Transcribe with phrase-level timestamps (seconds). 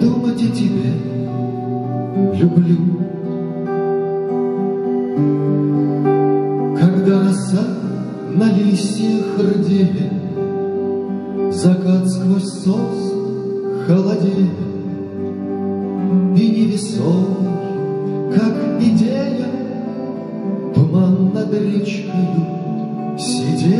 [0.00, 0.92] думать о тебе
[2.34, 2.76] люблю.
[6.78, 7.66] Когда роса
[8.34, 10.10] на листьях рдели,
[11.50, 13.12] Закат сквозь сос
[13.86, 14.50] холодели,
[16.36, 17.26] И невесом,
[18.34, 19.46] как неделя,
[20.74, 22.28] Туман над речкой
[23.18, 23.77] сидел.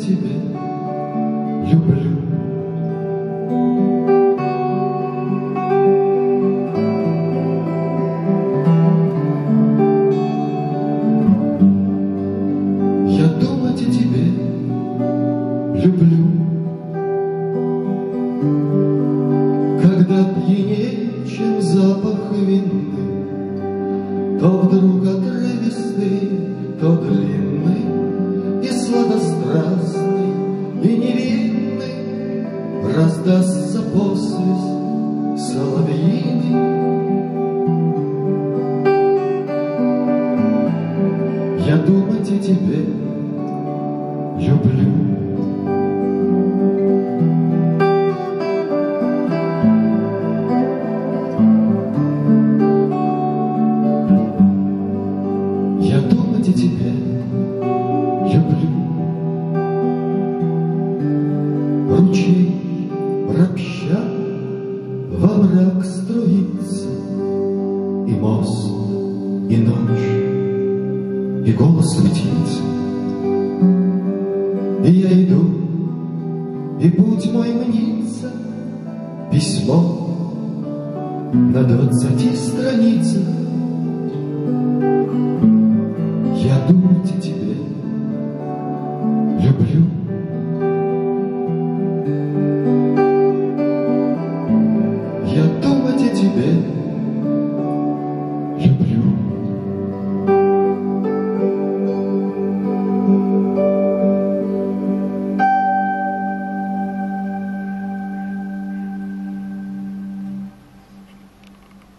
[0.00, 0.34] Тебе
[1.70, 2.16] люблю.
[13.08, 14.24] Я думать о тебе
[15.84, 16.26] люблю.
[19.82, 22.70] Когда пьянее, запах вины,
[24.40, 26.30] То вдруг отрывистый,
[26.80, 27.39] то длинный
[28.90, 30.32] сладострастный,
[30.82, 32.46] и невинный
[32.94, 34.80] Раздастся посвист
[35.52, 36.54] соловьиный.
[41.66, 42.80] Я думать о тебе
[44.38, 44.90] люблю.
[55.80, 56.90] Я думать о тебе
[58.32, 58.59] люблю.
[62.20, 62.90] Ручей
[63.28, 63.98] ропща
[65.10, 66.88] во мрак струится,
[68.06, 68.70] И мост,
[69.48, 72.60] и ночь, и голос птицы.
[74.84, 75.44] И я иду,
[76.80, 78.30] и путь мой мнится,
[79.32, 80.18] Письмо
[81.32, 83.22] на двадцати страницах.
[86.42, 87.39] Я думать тебе
[96.36, 96.79] bit.